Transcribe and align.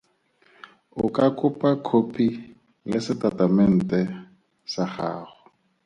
O 1.01 1.05
ka 1.15 1.25
kopa 1.39 1.69
khopi 1.87 2.27
ya 2.91 2.99
setatamente 3.07 3.99
sa 4.71 4.83
gago. 4.93 5.33